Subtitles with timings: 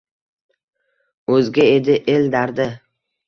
[1.35, 2.69] O’zga edi el dardi.